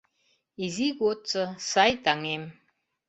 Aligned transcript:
Изи 0.63 0.87
годсо 0.99 1.43
сай 1.69 1.91
таҥем! 2.03 2.43